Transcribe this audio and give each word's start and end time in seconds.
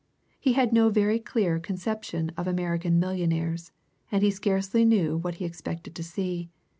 He 0.39 0.53
had 0.53 0.73
no 0.73 0.89
very 0.89 1.19
clear 1.19 1.59
conception 1.59 2.31
of 2.35 2.47
American 2.47 2.99
millionaires, 2.99 3.71
and 4.11 4.23
he 4.23 4.31
scarcely 4.31 4.83
knew 4.83 5.15
what 5.17 5.35
he 5.35 5.45
expected 5.45 5.93
to 5.93 6.03
see. 6.03 6.49